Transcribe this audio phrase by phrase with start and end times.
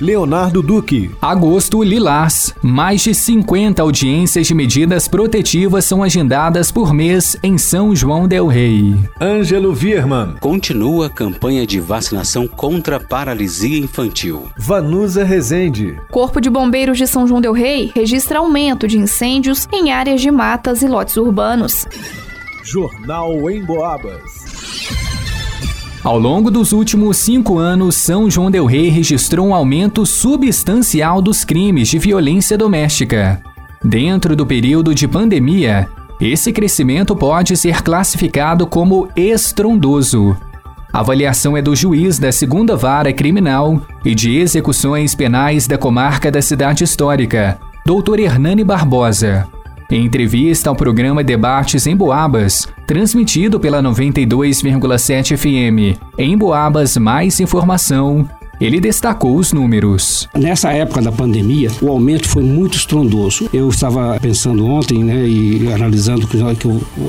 [0.00, 1.10] Leonardo Duque.
[1.20, 2.54] Agosto Lilás.
[2.62, 8.46] Mais de 50 audiências de medidas protetivas são agendadas por mês em São João Del
[8.46, 8.96] Rei.
[9.20, 10.36] Ângelo Virman.
[10.40, 14.48] Continua a campanha de vacinação contra a paralisia infantil.
[14.56, 15.98] Vanusa Rezende.
[16.12, 20.30] Corpo de Bombeiros de São João Del Rei registra aumento de incêndios em áreas de
[20.30, 21.86] matas e lotes urbanos.
[22.62, 24.57] Jornal em Boabas.
[26.02, 31.44] Ao longo dos últimos cinco anos, São João Del Rei registrou um aumento substancial dos
[31.44, 33.42] crimes de violência doméstica.
[33.84, 35.88] Dentro do período de pandemia,
[36.20, 40.36] esse crescimento pode ser classificado como estrondoso.
[40.92, 46.30] A avaliação é do juiz da segunda vara criminal e de execuções penais da comarca
[46.30, 48.20] da cidade histórica, Dr.
[48.20, 49.46] Hernani Barbosa.
[49.90, 58.28] Em entrevista ao programa Debates em Boabas, transmitido pela 92,7 FM, em Boabas Mais Informação,
[58.60, 60.28] ele destacou os números.
[60.36, 63.48] Nessa época da pandemia, o aumento foi muito estrondoso.
[63.50, 66.28] Eu estava pensando ontem, né, e analisando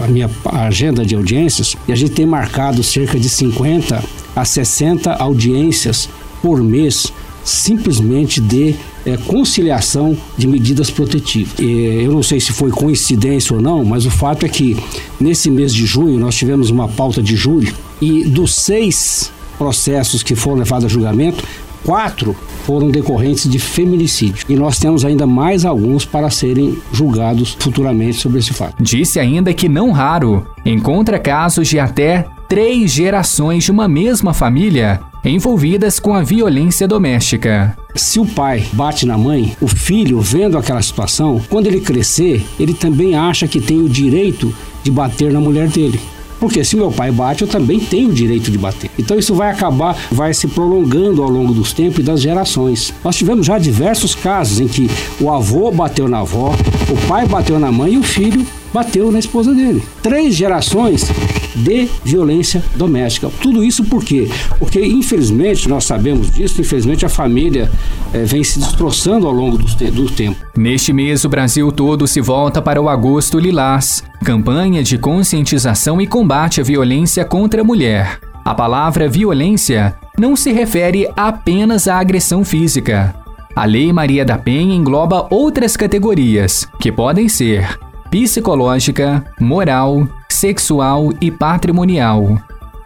[0.02, 4.02] a minha agenda de audiências, e a gente tem marcado cerca de 50
[4.34, 6.08] a 60 audiências
[6.42, 7.12] por mês
[7.50, 11.54] simplesmente de é, conciliação de medidas protetivas.
[11.60, 14.78] E, eu não sei se foi coincidência ou não, mas o fato é que
[15.20, 20.36] nesse mês de junho nós tivemos uma pauta de júri e dos seis processos que
[20.36, 21.44] foram levados a julgamento,
[21.84, 24.46] quatro foram decorrentes de feminicídio.
[24.48, 28.82] E nós temos ainda mais alguns para serem julgados futuramente sobre esse fato.
[28.82, 35.00] Disse ainda que não raro encontra casos de até três gerações de uma mesma família
[35.24, 37.78] envolvidas com a violência doméstica.
[37.96, 42.74] Se o pai bate na mãe, o filho, vendo aquela situação, quando ele crescer, ele
[42.74, 46.00] também acha que tem o direito de bater na mulher dele.
[46.40, 48.90] Porque se meu pai bate, eu também tenho o direito de bater.
[48.98, 52.94] Então isso vai acabar, vai se prolongando ao longo dos tempos e das gerações.
[53.04, 54.90] Nós tivemos já diversos casos em que
[55.20, 56.56] o avô bateu na avó,
[56.90, 59.84] o pai bateu na mãe e o filho bateu na esposa dele.
[60.02, 61.12] Três gerações
[61.56, 63.30] de violência doméstica.
[63.42, 64.30] Tudo isso por quê?
[64.58, 67.70] Porque, infelizmente, nós sabemos disso, infelizmente a família
[68.14, 70.38] é, vem se destroçando ao longo do, te do tempo.
[70.56, 76.08] Neste mês, o Brasil todo se volta para o Agosto Lilás, campanha de conscientização e
[76.08, 78.20] combate à violência contra a mulher.
[78.44, 83.16] A palavra violência não se refere apenas à agressão física.
[83.56, 87.78] A Lei Maria da Penha engloba outras categorias, que podem ser
[88.10, 92.40] psicológica, moral, sexual e patrimonial.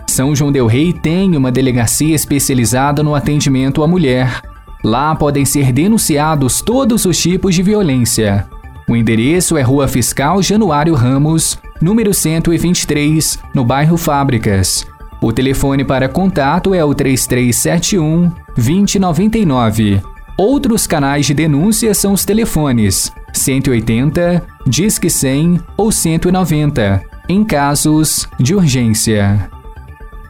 [0.07, 4.41] São João Del Rei tem uma delegacia especializada no atendimento à mulher.
[4.83, 8.47] Lá podem ser denunciados todos os tipos de violência.
[8.87, 14.85] O endereço é Rua Fiscal Januário Ramos, número 123, no bairro Fábricas.
[15.21, 20.01] O telefone para contato é o 3371 2099.
[20.37, 28.55] Outros canais de denúncia são os telefones 180, Disque 100 ou 190, em casos de
[28.55, 29.49] urgência.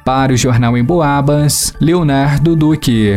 [0.04, 3.14] Para o Jornal em Boabas, Leonardo Duque.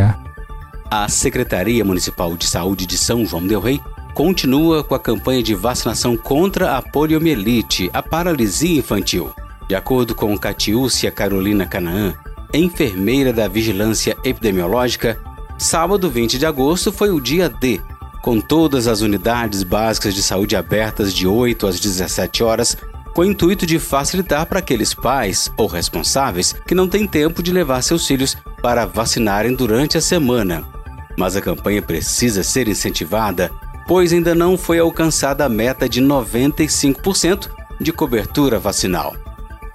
[0.90, 3.80] A Secretaria Municipal de Saúde de São João Del Rei
[4.14, 9.30] continua com a campanha de vacinação contra a poliomielite, a paralisia infantil.
[9.68, 12.14] De acordo com Catiúcia Carolina Canaã,
[12.54, 15.18] enfermeira da Vigilância Epidemiológica,
[15.58, 17.80] sábado 20 de agosto foi o dia D,
[18.26, 22.76] com todas as unidades básicas de saúde abertas de 8 às 17 horas
[23.14, 27.52] com o intuito de facilitar para aqueles pais ou responsáveis que não têm tempo de
[27.52, 30.64] levar seus filhos para vacinarem durante a semana.
[31.16, 33.48] Mas a campanha precisa ser incentivada,
[33.86, 37.48] pois ainda não foi alcançada a meta de 95%
[37.80, 39.14] de cobertura vacinal.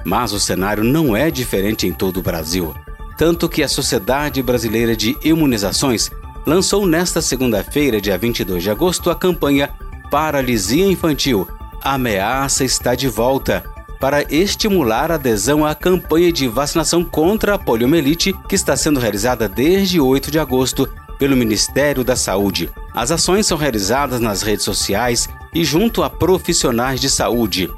[0.03, 2.75] Mas o cenário não é diferente em todo o Brasil,
[3.18, 6.12] tanto que a Sociedade Brasileira de Imunizações
[6.46, 9.70] lançou nesta segunda-feira, dia 22 de agosto, a campanha
[10.10, 11.48] Paralisia Infantil
[11.84, 13.64] a ameaça está de volta
[14.00, 19.50] para estimular a adesão à campanha de vacinação contra a poliomielite que está sendo realizada
[19.50, 22.70] desde 8 de agosto pelo Ministério da Saúde.
[22.94, 27.70] As ações são realizadas nas redes sociais e junto a profissionais de saúde.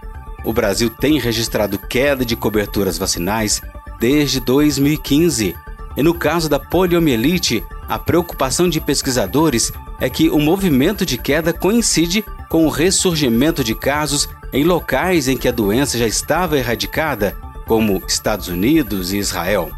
[0.44, 3.62] O Brasil tem registrado queda de coberturas vacinais
[4.00, 5.56] desde 2015.
[5.96, 11.54] E no caso da poliomielite, a preocupação de pesquisadores é que o movimento de queda
[11.54, 17.38] coincide com o ressurgimento de casos em locais em que a doença já estava erradicada
[17.68, 19.70] como Estados Unidos e Israel.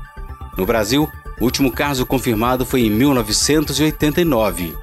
[0.58, 1.10] No Brasil,
[1.42, 4.78] o último caso confirmado foi em 1989.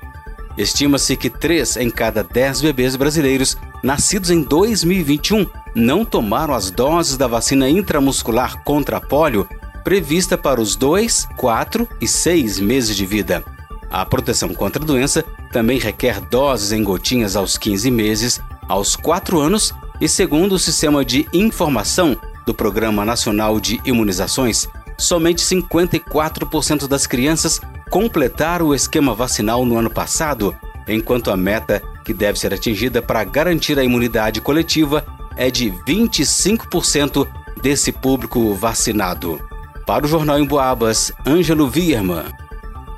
[0.58, 7.17] Estima-se que 3 em cada 10 bebês brasileiros nascidos em 2021 não tomaram as doses
[7.17, 9.49] da vacina intramuscular contra a polio
[9.84, 13.44] prevista para os 2, 4 e 6 meses de vida.
[13.90, 19.38] A proteção contra a doença também requer doses em gotinhas aos 15 meses, aos 4
[19.38, 24.69] anos e, segundo o Sistema de Informação do Programa Nacional de Imunizações,
[24.99, 30.56] somente 54% das crianças completaram o esquema vacinal no ano passado,
[30.88, 35.05] enquanto a meta que deve ser atingida para garantir a imunidade coletiva
[35.37, 37.26] é de 25%
[37.62, 39.52] desse público vacinado.
[39.87, 42.25] Para o Jornal em Boabas, Ângelo Vierman.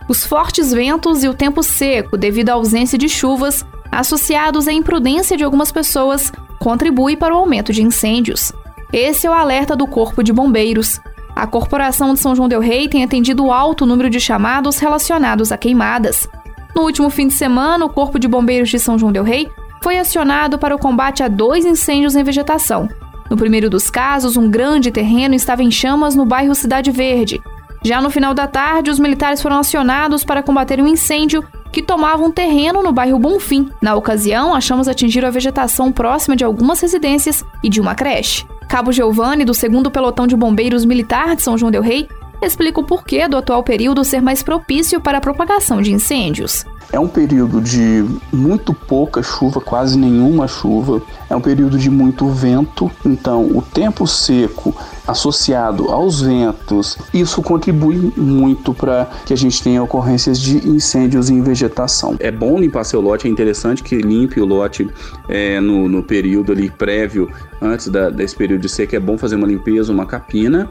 [0.09, 5.37] Os fortes ventos e o tempo seco, devido à ausência de chuvas, associados à imprudência
[5.37, 8.53] de algumas pessoas, contribuem para o aumento de incêndios.
[8.93, 11.01] Esse é o alerta do Corpo de Bombeiros.
[11.35, 15.57] A Corporação de São João Del Rei tem atendido alto número de chamados relacionados a
[15.57, 16.29] queimadas.
[16.77, 19.51] No último fim de semana, o Corpo de Bombeiros de São João Del Rei
[19.83, 22.89] foi acionado para o combate a dois incêndios em vegetação.
[23.35, 27.43] No primeiro dos casos, um grande terreno estava em chamas no bairro Cidade Verde,
[27.85, 32.23] já no final da tarde, os militares foram acionados para combater um incêndio que tomava
[32.23, 33.69] um terreno no bairro Bonfim.
[33.83, 38.47] Na ocasião, as chamas atingiram a vegetação próxima de algumas residências e de uma creche.
[38.69, 42.09] Cabo Giovanni, do 2 Pelotão de Bombeiros Militar de São João del Rei,
[42.43, 46.65] explica o porquê do atual período ser mais propício para a propagação de incêndios.
[46.93, 51.03] É um período de muito pouca chuva, quase nenhuma chuva.
[51.29, 52.89] É um período de muito vento.
[53.05, 54.73] Então, o tempo seco
[55.07, 61.43] associado aos ventos, isso contribui muito para que a gente tenha ocorrências de incêndios em
[61.43, 62.17] vegetação.
[62.21, 64.89] É bom limpar seu lote, é interessante que limpe o lote
[65.29, 67.29] é, no, no período ali prévio,
[67.61, 68.97] antes da, desse período de seca.
[68.97, 70.71] É bom fazer uma limpeza, uma capina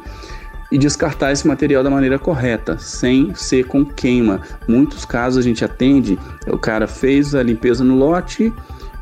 [0.73, 4.41] e descartar esse material da maneira correta, sem ser com queima.
[4.67, 6.17] Muitos casos a gente atende,
[6.47, 8.51] o cara fez a limpeza no lote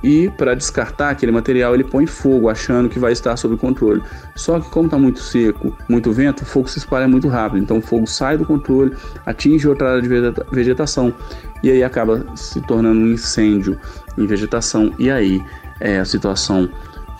[0.04, 4.04] e para descartar aquele material ele põe fogo, achando que vai estar sob controle.
[4.36, 7.78] Só que como está muito seco, muito vento, o fogo se espalha muito rápido, então
[7.78, 8.94] o fogo sai do controle,
[9.26, 10.10] atinge outra área de
[10.52, 11.14] vegetação
[11.64, 13.80] e aí acaba se tornando um incêndio
[14.18, 15.42] em vegetação e aí
[15.80, 16.70] é, a situação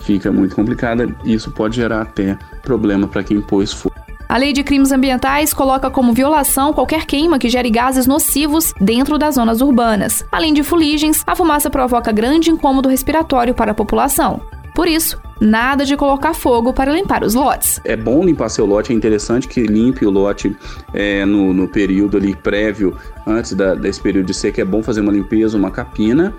[0.02, 4.11] fica muito complicada e isso pode gerar até problema para quem pôs fogo.
[4.32, 9.18] A Lei de Crimes Ambientais coloca como violação qualquer queima que gere gases nocivos dentro
[9.18, 10.26] das zonas urbanas.
[10.32, 14.40] Além de fuligens, a fumaça provoca grande incômodo respiratório para a população.
[14.74, 17.82] Por isso, nada de colocar fogo para limpar os lotes.
[17.84, 20.56] É bom limpar seu lote, é interessante que limpe o lote
[20.94, 22.96] é, no, no, período ali prévio,
[23.28, 26.34] antes da, desse período de seca, é bom fazer uma limpeza, uma capina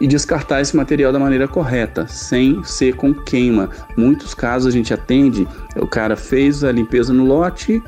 [0.00, 3.70] e descartar esse material da maneira correta, sem ser com queima.
[3.96, 5.46] Muitos casos a gente atende,
[5.76, 7.82] o cara fez a limpeza no lote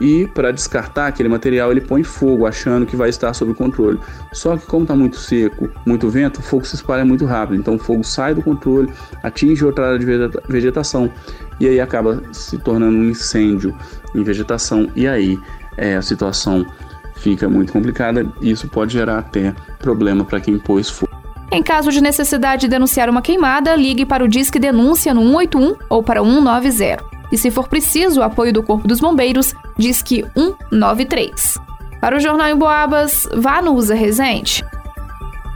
[0.00, 4.00] e para descartar aquele material ele põe fogo, achando que vai estar sob controle.
[4.32, 7.74] Só que como está muito seco, muito vento, o fogo se espalha muito rápido, então
[7.74, 8.90] o fogo sai do controle,
[9.22, 10.06] atinge outra área de
[10.48, 11.12] vegetação
[11.60, 13.76] e aí acaba se tornando um incêndio
[14.14, 15.38] em vegetação e aí
[15.76, 16.64] é, a situação
[17.16, 21.19] fica muito complicada e isso pode gerar até problema para quem pôs fogo.
[21.52, 25.76] Em caso de necessidade de denunciar uma queimada, ligue para o Disque Denúncia no 181
[25.88, 27.04] ou para 190.
[27.32, 31.58] E se for preciso o apoio do Corpo dos Bombeiros, Disque 193.
[32.00, 34.64] Para o Jornal em Boabas, vá no Usa Resente.